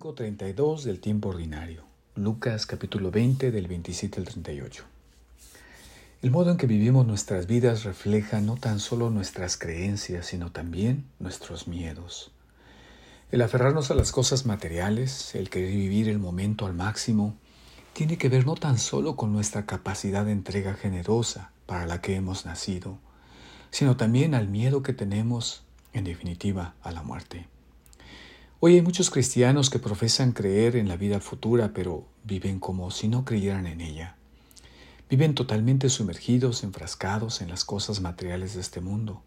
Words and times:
Domingo 0.00 0.14
32 0.14 0.84
del 0.84 0.98
tiempo 0.98 1.28
ordinario. 1.28 1.82
Lucas 2.14 2.64
capítulo 2.64 3.10
20 3.10 3.50
del 3.50 3.68
27 3.68 4.20
al 4.20 4.24
38. 4.24 4.84
El 6.22 6.30
modo 6.30 6.50
en 6.50 6.56
que 6.56 6.66
vivimos 6.66 7.06
nuestras 7.06 7.46
vidas 7.46 7.84
refleja 7.84 8.40
no 8.40 8.56
tan 8.56 8.80
solo 8.80 9.10
nuestras 9.10 9.58
creencias, 9.58 10.24
sino 10.24 10.52
también 10.52 11.04
nuestros 11.18 11.68
miedos. 11.68 12.32
El 13.30 13.42
aferrarnos 13.42 13.90
a 13.90 13.94
las 13.94 14.10
cosas 14.10 14.46
materiales, 14.46 15.34
el 15.34 15.50
querer 15.50 15.76
vivir 15.76 16.08
el 16.08 16.18
momento 16.18 16.64
al 16.64 16.72
máximo, 16.72 17.36
tiene 17.92 18.16
que 18.16 18.30
ver 18.30 18.46
no 18.46 18.54
tan 18.54 18.78
solo 18.78 19.16
con 19.16 19.34
nuestra 19.34 19.66
capacidad 19.66 20.24
de 20.24 20.32
entrega 20.32 20.72
generosa 20.72 21.52
para 21.66 21.84
la 21.84 22.00
que 22.00 22.14
hemos 22.14 22.46
nacido, 22.46 22.96
sino 23.70 23.98
también 23.98 24.34
al 24.34 24.48
miedo 24.48 24.82
que 24.82 24.94
tenemos, 24.94 25.62
en 25.92 26.04
definitiva, 26.04 26.74
a 26.80 26.90
la 26.90 27.02
muerte. 27.02 27.48
Hoy 28.62 28.74
hay 28.74 28.82
muchos 28.82 29.08
cristianos 29.08 29.70
que 29.70 29.78
profesan 29.78 30.32
creer 30.32 30.76
en 30.76 30.86
la 30.86 30.98
vida 30.98 31.18
futura, 31.20 31.70
pero 31.72 32.04
viven 32.24 32.60
como 32.60 32.90
si 32.90 33.08
no 33.08 33.24
creyeran 33.24 33.66
en 33.66 33.80
ella. 33.80 34.16
Viven 35.08 35.34
totalmente 35.34 35.88
sumergidos, 35.88 36.62
enfrascados 36.62 37.40
en 37.40 37.48
las 37.48 37.64
cosas 37.64 38.02
materiales 38.02 38.52
de 38.52 38.60
este 38.60 38.82
mundo, 38.82 39.22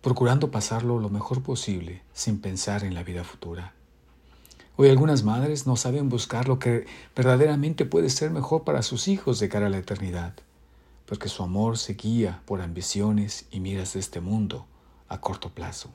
procurando 0.00 0.50
pasarlo 0.50 0.98
lo 0.98 1.10
mejor 1.10 1.44
posible 1.44 2.02
sin 2.12 2.40
pensar 2.40 2.82
en 2.82 2.94
la 2.94 3.04
vida 3.04 3.22
futura. 3.22 3.72
Hoy 4.74 4.88
algunas 4.88 5.22
madres 5.22 5.64
no 5.64 5.76
saben 5.76 6.08
buscar 6.08 6.48
lo 6.48 6.58
que 6.58 6.84
verdaderamente 7.14 7.84
puede 7.84 8.10
ser 8.10 8.32
mejor 8.32 8.64
para 8.64 8.82
sus 8.82 9.06
hijos 9.06 9.38
de 9.38 9.48
cara 9.48 9.68
a 9.68 9.70
la 9.70 9.78
eternidad, 9.78 10.34
porque 11.06 11.28
su 11.28 11.44
amor 11.44 11.78
se 11.78 11.94
guía 11.94 12.42
por 12.46 12.60
ambiciones 12.60 13.46
y 13.52 13.60
miras 13.60 13.92
de 13.92 14.00
este 14.00 14.20
mundo 14.20 14.66
a 15.08 15.20
corto 15.20 15.50
plazo. 15.50 15.92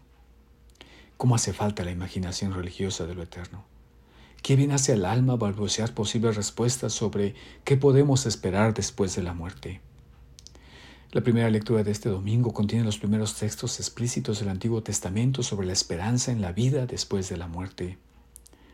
¿Cómo 1.18 1.34
hace 1.34 1.52
falta 1.52 1.84
la 1.84 1.90
imaginación 1.90 2.54
religiosa 2.54 3.08
de 3.08 3.16
lo 3.16 3.24
eterno? 3.24 3.66
¿Qué 4.44 4.56
bien 4.56 4.72
hace 4.72 4.94
al 4.94 5.04
alma 5.04 5.36
balbucear 5.36 5.96
posibles 5.96 6.36
respuestas 6.36 6.94
sobre 6.94 7.34
qué 7.64 7.76
podemos 7.76 8.28
esperar 8.28 8.76
después 8.76 9.16
de 9.16 9.24
la 9.24 9.34
muerte? 9.34 9.82
La 11.12 11.22
primera 11.22 11.50
lectura 11.50 11.84
de 11.84 11.90
este 11.90 12.10
domingo 12.10 12.54
contiene 12.54 12.86
los 12.86 13.00
primeros 13.00 13.34
textos 13.34 13.80
explícitos 13.80 14.40
del 14.40 14.50
Antiguo 14.50 14.84
Testamento 14.84 15.42
sobre 15.42 15.66
la 15.66 15.74
esperanza 15.74 16.32
en 16.32 16.40
la 16.40 16.52
vida 16.52 16.86
después 16.86 17.30
de 17.30 17.38
la 17.38 17.48
muerte. 17.48 17.98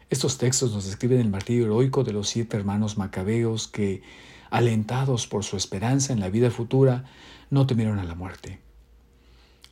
Estos 0.10 0.38
textos 0.38 0.74
nos 0.74 0.86
describen 0.86 1.22
el 1.22 1.30
martirio 1.30 1.64
heroico 1.64 2.04
de 2.04 2.12
los 2.12 2.28
siete 2.28 2.58
hermanos 2.58 2.98
macabeos 2.98 3.70
que, 3.70 4.02
alentados 4.50 5.28
por 5.28 5.46
su 5.46 5.56
esperanza 5.56 6.12
en 6.12 6.20
la 6.20 6.30
vida 6.30 6.52
futura, 6.52 7.06
no 7.50 7.66
temieron 7.68 8.00
a 8.00 8.04
la 8.04 8.16
muerte. 8.16 8.60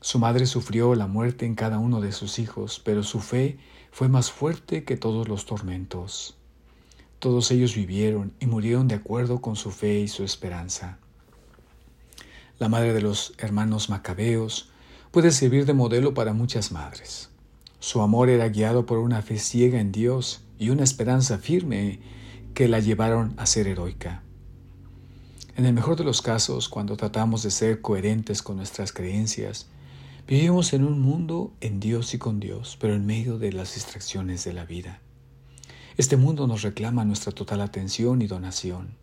Su 0.03 0.17
madre 0.17 0.47
sufrió 0.47 0.95
la 0.95 1.05
muerte 1.05 1.45
en 1.45 1.53
cada 1.53 1.77
uno 1.77 2.01
de 2.01 2.11
sus 2.11 2.39
hijos, 2.39 2.81
pero 2.83 3.03
su 3.03 3.19
fe 3.19 3.59
fue 3.91 4.09
más 4.09 4.31
fuerte 4.31 4.83
que 4.83 4.97
todos 4.97 5.27
los 5.27 5.45
tormentos. 5.45 6.35
Todos 7.19 7.51
ellos 7.51 7.75
vivieron 7.75 8.33
y 8.39 8.47
murieron 8.47 8.87
de 8.87 8.95
acuerdo 8.95 9.41
con 9.41 9.55
su 9.55 9.69
fe 9.69 9.99
y 9.99 10.07
su 10.07 10.23
esperanza. 10.23 10.97
La 12.57 12.67
madre 12.67 12.93
de 12.93 13.01
los 13.01 13.35
hermanos 13.37 13.89
macabeos 13.89 14.71
puede 15.11 15.29
servir 15.29 15.67
de 15.67 15.73
modelo 15.73 16.15
para 16.15 16.33
muchas 16.33 16.71
madres. 16.71 17.29
Su 17.79 18.01
amor 18.01 18.29
era 18.29 18.49
guiado 18.49 18.87
por 18.87 18.97
una 18.97 19.21
fe 19.21 19.37
ciega 19.37 19.79
en 19.79 19.91
Dios 19.91 20.41
y 20.57 20.71
una 20.71 20.83
esperanza 20.83 21.37
firme 21.37 21.99
que 22.55 22.67
la 22.67 22.79
llevaron 22.79 23.35
a 23.37 23.45
ser 23.45 23.67
heroica. 23.67 24.23
En 25.55 25.67
el 25.67 25.73
mejor 25.73 25.95
de 25.95 26.05
los 26.05 26.23
casos, 26.23 26.69
cuando 26.69 26.97
tratamos 26.97 27.43
de 27.43 27.51
ser 27.51 27.81
coherentes 27.81 28.41
con 28.41 28.57
nuestras 28.57 28.91
creencias, 28.93 29.67
Vivimos 30.31 30.71
en 30.71 30.85
un 30.85 31.01
mundo 31.01 31.51
en 31.59 31.81
Dios 31.81 32.13
y 32.13 32.17
con 32.17 32.39
Dios, 32.39 32.77
pero 32.79 32.95
en 32.95 33.05
medio 33.05 33.37
de 33.37 33.51
las 33.51 33.75
distracciones 33.75 34.45
de 34.45 34.53
la 34.53 34.63
vida. 34.63 35.01
Este 35.97 36.15
mundo 36.15 36.47
nos 36.47 36.61
reclama 36.61 37.03
nuestra 37.03 37.33
total 37.33 37.59
atención 37.59 38.21
y 38.21 38.27
donación. 38.27 38.95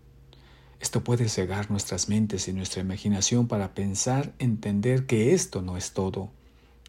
Esto 0.80 1.04
puede 1.04 1.28
cegar 1.28 1.70
nuestras 1.70 2.08
mentes 2.08 2.48
y 2.48 2.54
nuestra 2.54 2.80
imaginación 2.80 3.46
para 3.46 3.74
pensar, 3.74 4.32
entender 4.38 5.04
que 5.04 5.34
esto 5.34 5.60
no 5.60 5.76
es 5.76 5.92
todo, 5.92 6.30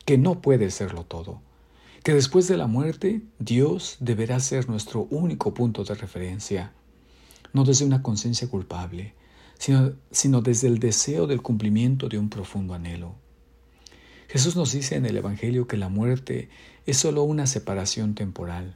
que 0.06 0.18
no 0.18 0.42
puede 0.42 0.72
serlo 0.72 1.04
todo, 1.04 1.42
que 2.02 2.14
después 2.14 2.48
de 2.48 2.56
la 2.56 2.68
muerte 2.68 3.22
Dios 3.40 3.98
deberá 4.00 4.40
ser 4.40 4.70
nuestro 4.70 5.06
único 5.10 5.54
punto 5.54 5.84
de 5.84 5.96
referencia, 5.96 6.72
no 7.52 7.66
desde 7.66 7.84
una 7.84 8.02
conciencia 8.02 8.48
culpable, 8.48 9.16
sino, 9.58 9.96
sino 10.12 10.40
desde 10.40 10.70
el 10.70 10.80
deseo 10.80 11.28
del 11.28 11.42
cumplimiento 11.42 12.08
de 12.08 12.18
un 12.18 12.30
profundo 12.30 12.74
anhelo. 12.74 13.16
Jesús 14.30 14.56
nos 14.56 14.72
dice 14.74 14.96
en 14.96 15.08
el 15.08 15.18
Evangelio 15.18 15.66
que 15.66 15.76
la 15.76 15.90
muerte 15.90 16.50
es 16.86 16.98
solo 16.98 17.24
una 17.24 17.48
separación 17.48 18.14
temporal. 18.14 18.76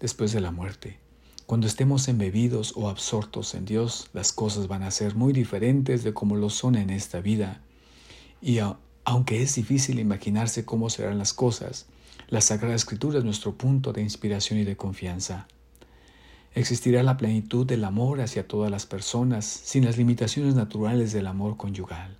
Después 0.00 0.32
de 0.32 0.40
la 0.40 0.50
muerte, 0.50 0.98
cuando 1.44 1.66
estemos 1.66 2.08
embebidos 2.08 2.72
o 2.74 2.88
absortos 2.88 3.54
en 3.54 3.66
Dios, 3.66 4.08
las 4.14 4.32
cosas 4.32 4.66
van 4.66 4.82
a 4.82 4.90
ser 4.90 5.14
muy 5.14 5.34
diferentes 5.34 6.04
de 6.04 6.14
como 6.14 6.36
lo 6.36 6.48
son 6.48 6.74
en 6.74 6.88
esta 6.88 7.20
vida. 7.20 7.60
Y 8.40 8.60
aunque 9.04 9.42
es 9.42 9.56
difícil 9.56 9.98
imaginarse 9.98 10.64
cómo 10.64 10.88
serán 10.88 11.18
las 11.18 11.34
cosas, 11.34 11.84
la 12.28 12.40
Sagrada 12.40 12.74
Escritura 12.74 13.18
es 13.18 13.26
nuestro 13.26 13.58
punto 13.58 13.92
de 13.92 14.00
inspiración 14.00 14.58
y 14.58 14.64
de 14.64 14.78
confianza. 14.78 15.48
Existirá 16.54 17.02
la 17.02 17.18
plenitud 17.18 17.66
del 17.66 17.84
amor 17.84 18.22
hacia 18.22 18.48
todas 18.48 18.70
las 18.70 18.86
personas 18.86 19.44
sin 19.44 19.84
las 19.84 19.98
limitaciones 19.98 20.54
naturales 20.54 21.12
del 21.12 21.26
amor 21.26 21.58
conyugal. 21.58 22.16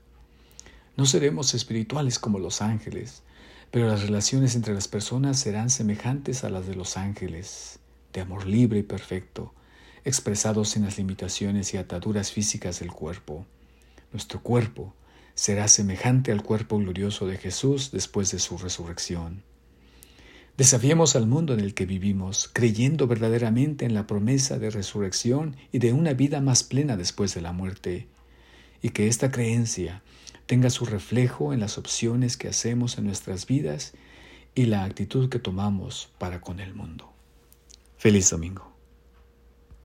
No 0.98 1.06
seremos 1.06 1.54
espirituales 1.54 2.19
como 2.19 2.41
los 2.41 2.60
ángeles, 2.60 3.22
pero 3.70 3.86
las 3.86 4.03
relaciones 4.03 4.56
entre 4.56 4.75
las 4.75 4.88
personas 4.88 5.38
serán 5.38 5.70
semejantes 5.70 6.42
a 6.42 6.50
las 6.50 6.66
de 6.66 6.75
los 6.75 6.97
ángeles, 6.97 7.78
de 8.12 8.20
amor 8.20 8.48
libre 8.48 8.81
y 8.81 8.82
perfecto, 8.82 9.54
expresados 10.04 10.76
en 10.76 10.82
las 10.82 10.98
limitaciones 10.98 11.72
y 11.72 11.76
ataduras 11.76 12.32
físicas 12.32 12.81
del 12.81 12.91
cuerpo. 12.91 13.47
Nuestro 14.10 14.42
cuerpo 14.42 14.92
será 15.36 15.69
semejante 15.69 16.32
al 16.32 16.42
cuerpo 16.42 16.78
glorioso 16.78 17.28
de 17.28 17.36
Jesús 17.36 17.92
después 17.92 18.32
de 18.32 18.41
su 18.41 18.59
resurrección. 18.59 19.44
Desafiemos 20.56 21.15
al 21.15 21.28
mundo 21.28 21.54
en 21.54 21.60
el 21.60 21.75
que 21.75 21.86
vivimos, 21.86 22.50
creyendo 22.53 23.06
verdaderamente 23.06 23.84
en 23.84 23.94
la 23.94 24.09
promesa 24.09 24.59
de 24.59 24.70
resurrección 24.70 25.54
y 25.70 25.78
de 25.78 25.92
una 25.92 26.12
vida 26.15 26.41
más 26.41 26.65
plena 26.65 26.97
después 26.97 27.36
de 27.36 27.42
la 27.42 27.53
muerte, 27.53 28.09
y 28.82 28.91
que 28.91 29.06
esta 29.06 29.30
creencia 29.30 30.03
tenga 30.48 30.70
su 30.70 30.86
reflejo 30.86 31.53
en 31.53 31.60
las 31.60 31.76
opciones 31.76 32.38
que 32.38 32.48
hacemos 32.48 32.97
en 32.97 33.04
nuestras 33.04 33.47
vidas 33.47 33.92
y 34.54 34.64
la 34.64 34.84
actitud 34.84 35.28
que 35.28 35.38
tomamos 35.38 36.10
para 36.16 36.41
con 36.41 36.59
el 36.59 36.75
mundo. 36.75 37.12
Feliz 37.98 38.31
domingo. 38.31 38.78